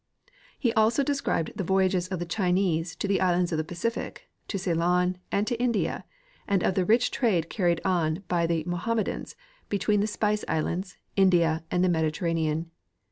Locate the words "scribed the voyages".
1.13-2.07